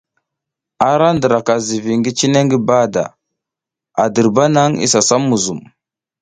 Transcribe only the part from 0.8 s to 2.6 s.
A ra diraka zivi ngi cine ngi